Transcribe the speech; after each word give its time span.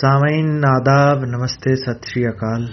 سامعین 0.00 0.64
آداب 0.64 1.24
نمستے 1.24 1.76
ست 1.76 2.06
شری 2.06 2.26
اکال۔ 2.26 2.66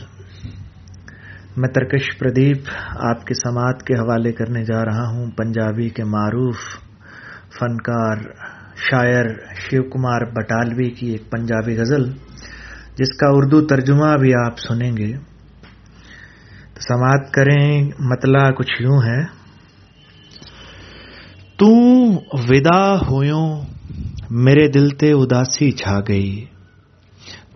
میں 1.57 1.69
ترکش 1.69 2.17
پردیپ 2.17 2.57
آپ 2.95 3.25
کے 3.25 3.33
سماعت 3.33 3.83
کے 3.83 3.93
حوالے 3.93 4.31
کرنے 4.31 4.65
جا 4.65 4.85
رہا 4.85 5.07
ہوں، 5.07 5.31
پنجابی 5.31 5.89
کے 5.89 6.03
معروف 6.03 6.55
فنکار، 7.59 8.17
شاعر 8.75 9.25
شیو 9.55 9.83
کمار 9.83 10.21
بٹالوی 10.21 10.89
کی 10.89 11.07
ایک 11.07 11.29
پنجابی 11.29 11.77
غزل، 11.77 12.11
جس 12.95 13.17
کا 13.17 13.27
اردو 13.29 13.61
ترجمہ 13.61 14.17
بھی 14.17 14.33
آپ 14.45 14.59
سنیں 14.59 14.97
گے۔ 14.97 15.17
تو 16.73 16.79
سماعت 16.79 17.33
کریں، 17.33 17.91
مطلع 17.99 18.51
کچھ 18.51 18.81
یوں 18.81 19.01
ہے۔ 19.03 19.23
تو 21.57 21.71
ودا 22.33 22.95
ہویوں 22.95 23.61
میرے 24.29 24.67
دل 24.67 24.89
تے 24.89 25.11
اداسی 25.11 25.71
چھا 25.71 25.99
گئی۔ 26.07 26.45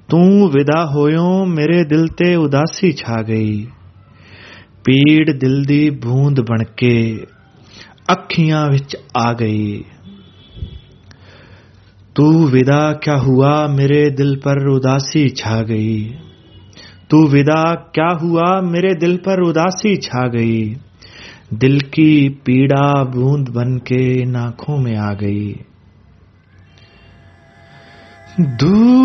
ودا 0.09 0.83
ہویوں 0.83 1.45
میرے 1.45 1.83
دل 1.83 2.07
تے 2.07 2.33
اداسی 2.35 2.91
چھا 2.91 3.21
گئی 3.21 3.65
پیڑ 4.83 5.31
دل 5.31 5.63
دی 5.69 5.89
بوند 5.89 6.39
بن 6.39 6.63
کے 6.75 7.25
اکھیاں 8.07 8.69
وچ 8.69 8.95
آ 9.13 9.31
گئی 9.33 9.83
تو 12.15 12.25
ودا 12.25 12.93
کیا 12.93 13.15
ہوا 13.15 13.67
میرے 13.67 14.09
دل 14.09 14.39
پر 14.39 14.57
اداسی 14.67 15.27
چھا 15.29 15.61
گئی 15.67 16.11
تو 17.07 17.17
ودا 17.17 17.75
کیا 17.75 18.09
ہوا 18.21 18.59
میرے 18.61 18.93
دل 18.93 19.17
پر 19.17 19.41
اداسی 19.41 19.95
چھا 19.95 20.27
گئی 20.27 20.73
دل 21.51 21.79
کی 21.79 22.29
پیڑا 22.29 23.03
بوند 23.03 23.49
بن 23.49 23.79
کے 23.79 24.25
ناکھوں 24.25 24.77
میں 24.77 24.97
آ 24.97 25.13
گئی 25.13 25.53
دور 28.37 29.02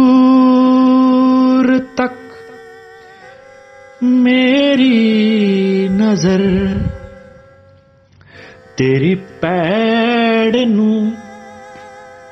نظر 6.08 6.42
تیری 8.76 9.14
پیڑ 9.40 10.64
نو 10.66 10.92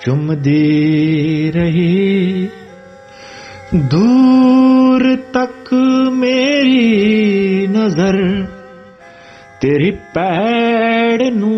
چم 0.01 0.33
دی 0.45 1.51
رہی 1.55 2.47
دور 3.93 5.05
تک 5.33 5.73
میری 6.13 7.67
نظر 7.71 8.17
تیری 9.61 9.91
پیڑ 10.13 11.31
نو 11.35 11.55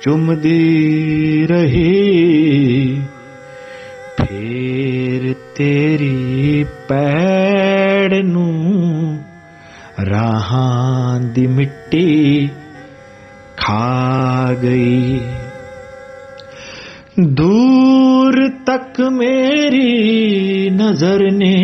چم 0.00 0.32
دی 0.34 1.46
رہی 1.50 1.94
پھر 4.16 5.32
تیری 5.54 6.64
پیڑ 6.86 8.22
نو 8.24 8.45
راہاں 10.08 11.18
دی 11.36 11.46
مٹی 11.46 12.46
کھا 13.56 14.52
گئی 14.62 15.18
دور 17.36 18.34
تک 18.64 19.00
میری 19.12 20.68
نظر 20.70 21.22
نے 21.32 21.56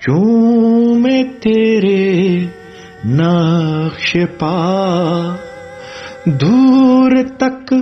چومے 0.00 1.22
تیرے 1.40 2.04
نقش 3.12 4.14
پا 4.38 4.56
دور 6.40 7.12
تک 7.38 7.72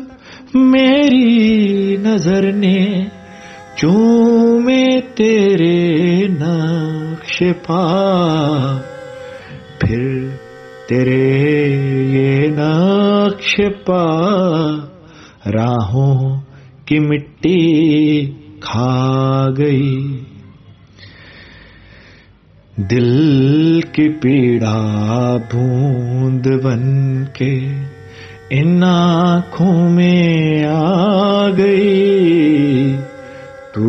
میری 0.54 1.96
نظر 2.00 2.50
نے 2.54 2.78
چومے 3.76 4.84
تیرے 5.14 5.76
نقش 6.30 7.42
پا 7.66 7.84
پھر 9.94 10.28
تیرے 10.88 11.68
یہ 12.06 12.48
نقش 12.48 13.60
پا 13.86 14.06
راہوں 15.50 16.40
کی 16.84 16.98
مٹی 16.98 18.26
کھا 18.60 19.46
گئی۔ 19.56 20.18
دل 22.76 23.80
کی 23.92 24.08
پیڑا 24.08 25.36
بوند 25.36 26.46
بن 26.64 27.24
کے 27.24 27.60
ان 28.50 28.82
آنکھوں 28.84 29.90
میں 29.90 30.64
آ 30.64 31.48
گئی۔ 31.48 32.96
تو 33.74 33.82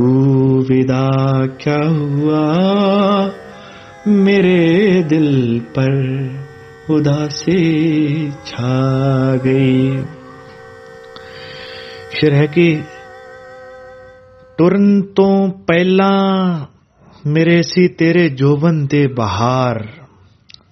ودا 0.70 1.46
کیا 1.46 1.90
ہوا؟ 1.90 2.56
میرے 4.06 5.02
دل 5.04 5.60
پر 5.74 5.94
اداسی 6.90 8.30
چھا 8.44 9.36
گئی۔ 9.44 10.02
شرح 12.12 12.46
کی 12.46 12.82
ٹرن 14.58 15.02
تو 15.02 15.52
پہلا 15.52 16.10
میرے 17.26 17.62
سی 17.62 17.88
تیرے 17.88 18.30
جوبن 18.30 18.92
دے 18.92 19.08
بہار 19.08 19.76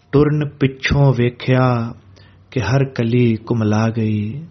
ٹرن 0.10 0.50
پچھوں 0.50 1.14
ویکھیا 1.18 1.92
کہ 2.50 2.60
ہر 2.60 2.84
کلی 2.84 3.36
کملا 3.36 3.88
گئی۔ 3.90 4.42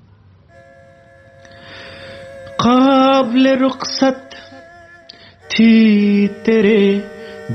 قابل 2.58 3.46
رخصت 3.46 4.34
تھی 5.50 6.28
تیرے 6.28 7.00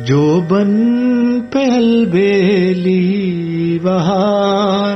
جو 0.06 0.42
بن 0.42 0.72
پہل 1.52 2.06
بیلی 2.06 3.80
بہار 3.84 4.96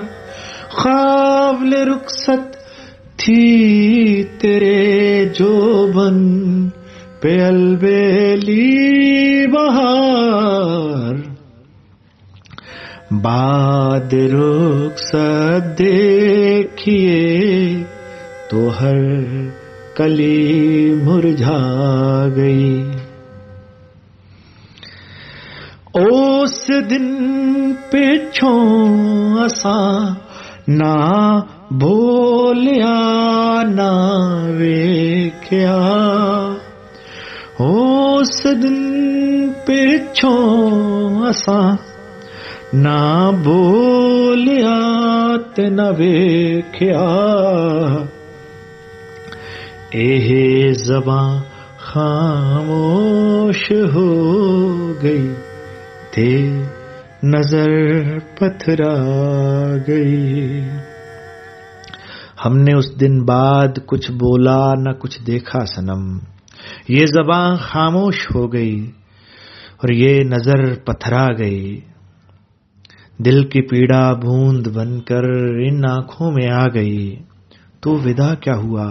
قابل 0.83 1.73
رخصت 1.73 2.55
تھی 3.17 4.23
تیرے 4.37 5.25
جو 5.25 5.87
بن 5.95 6.19
پہل 7.19 7.75
بیلی 7.75 9.47
بہار 9.47 11.15
باد 13.11 14.13
رخصت 14.13 15.79
دیکھیے 15.79 17.19
تو 18.49 18.69
ہر 18.81 19.01
کلی 19.95 20.93
مرجھا 21.03 21.59
گئی۔ 22.35 22.83
اس 26.61 26.89
دن 26.89 27.73
پچھوں 27.89 28.59
اسا 29.43 30.13
نہ 30.67 31.39
بولیا 31.71 33.63
نہ 33.63 33.91
ویکھیا۔ 34.57 35.77
اس 37.59 38.43
دن 38.43 38.79
پچھوں 39.65 40.49
اسا 41.27 41.75
نہ 42.73 43.31
بولیا 43.43 44.79
تے 45.55 45.69
نہ 45.69 45.89
ویکھیا۔ 45.97 47.07
اے 49.91 50.73
زباں 50.73 51.39
خاموش 51.77 53.71
ہو 53.93 54.11
گئی۔ 55.03 55.33
تھے 56.11 56.63
نظر 57.23 57.69
پتھرا 58.19 58.93
گئی 59.87 60.69
ہم 62.45 62.57
نے 62.57 62.73
اس 62.73 62.99
دن 62.99 63.23
بعد 63.25 63.79
کچھ 63.85 64.11
بولا، 64.11 64.73
نہ 64.73 64.89
کچھ 64.99 65.21
دیکھا 65.27 65.65
سنم 65.65 66.17
یہ 66.87 67.05
زباں 67.05 67.55
خاموش 67.55 68.27
ہو 68.35 68.53
گئی 68.53 68.91
اور 69.77 69.89
یہ 69.89 70.23
نظر 70.23 70.73
پتھرا 70.75 71.27
گئی 71.37 71.79
دل 73.17 73.43
کی 73.43 73.61
پیڑا 73.61 74.13
بوند 74.13 74.67
بن 74.67 75.01
کر 75.01 75.23
ان 75.67 75.85
آنکھوں 75.85 76.31
میں 76.31 76.49
آ 76.49 76.65
گئی 76.67 77.15
تو 77.79 77.91
ودا 77.91 78.33
کیا 78.35 78.55
ہوا؟ 78.55 78.89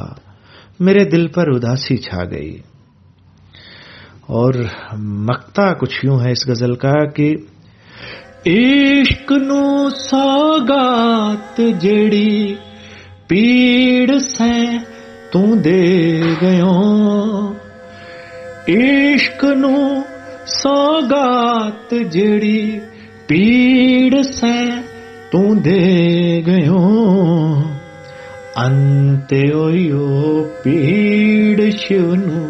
میرے 0.80 1.04
دل 1.04 1.28
پر 1.28 1.48
اداسی 1.48 1.96
چھا 1.96 2.24
گئی۔ 2.24 2.58
اور 4.30 4.54
مکتا 4.98 5.72
کچھ 5.72 6.04
یوں 6.04 6.20
ہے 6.20 6.30
اس 6.30 6.48
غزل 6.48 6.74
کا 6.74 7.04
کہ 7.04 7.36
عشق 8.46 9.32
نو 9.32 9.88
سوگات 9.90 11.60
جڑی 11.78 12.54
پیڑ 13.26 14.18
سے 14.18 14.76
تو 15.32 15.54
دے 15.54 16.20
گیوں۔ 16.42 17.54
عشق 18.68 19.44
نو 19.44 20.02
سوگات 20.46 21.94
جڑی 22.10 22.78
پیڑ 23.26 24.22
سے 24.22 24.70
تو 25.32 25.54
دے 25.54 26.42
گیوں۔ 26.46 27.62
انتیو 28.56 30.44
پیڑ 30.62 31.70
شیو 31.70 32.14
نو 32.14 32.49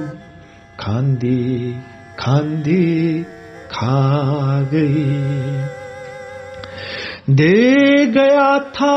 کھاندی 0.81 1.73
کھاندی 2.17 3.23
کھا 3.69 4.63
گئی 4.73 5.61
دے 7.39 8.05
گیا 8.15 8.57
تھا 8.73 8.95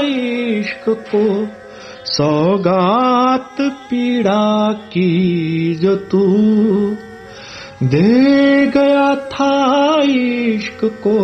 عشق 0.00 0.88
کو 1.10 1.24
سوگات 2.12 3.60
پیڑا 3.88 4.72
کی 4.90 5.74
جو 5.80 5.96
تو 6.10 6.24
دے 7.92 8.66
گیا 8.74 9.12
تھا 9.30 9.52
عشق 10.02 10.84
کو 11.00 11.18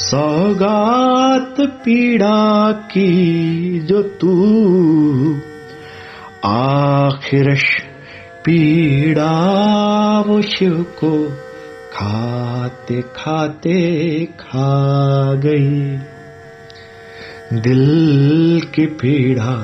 سوگات 0.00 1.60
پیڑا 1.84 2.70
کی 2.88 3.80
جو 3.80 4.02
تو 4.18 4.34
آخرش 6.44 7.64
پیڑا 8.44 10.22
اس 10.26 10.62
کو 10.94 11.28
کھاتے 11.92 13.00
کھاتے 13.12 14.26
کھا 14.36 15.32
گئی۔ 15.42 15.96
دل 17.50 18.60
کی 18.72 18.86
پیڑا 18.86 19.54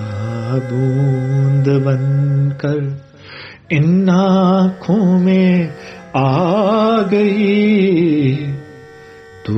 بوند 0.71 1.69
بن 1.85 2.49
کر 2.59 2.77
ان 3.71 4.11
آنکھوں 4.11 5.21
میں 5.21 5.69
آ 6.12 7.03
گئی۔ 7.03 8.37
تو 9.43 9.55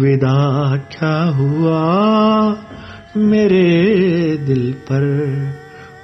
ودا 0.00 0.76
کیا 0.76 1.30
ہوا 1.38 2.54
میرے 3.14 4.36
دل 4.36 4.72
پر؟ 4.72 5.31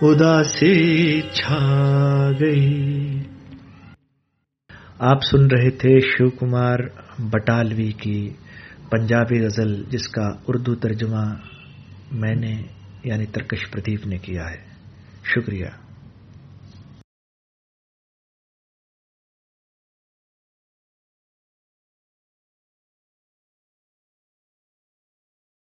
اداسی 0.02 1.20
چھا 1.20 2.30
گئی۔ 2.40 3.22
آپ 4.98 5.18
سن 5.30 5.46
رہے 5.46 5.70
تھے 5.70 6.00
شیو 6.00 6.30
کمار 6.30 6.78
بٹالوی 7.18 7.92
کی 7.92 8.30
پنجابی 8.90 9.44
غزل، 9.44 9.82
جس 9.90 10.08
کا 10.08 10.28
اردو 10.48 10.74
ترجمہ 10.74 11.34
میں 12.12 12.34
نے 12.34 12.62
یعنی 13.04 13.26
ترکش 13.26 13.70
پردیپ 13.70 14.06
نے 14.06 14.18
کیا 14.18 14.50
ہے۔ 14.50 14.64
شکریہ۔ 15.24 15.87